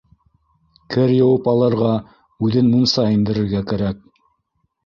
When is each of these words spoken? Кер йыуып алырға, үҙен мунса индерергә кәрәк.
Кер 0.95 1.13
йыуып 1.15 1.49
алырға, 1.53 1.91
үҙен 2.47 2.73
мунса 2.73 3.07
индерергә 3.19 3.63
кәрәк. 3.73 4.01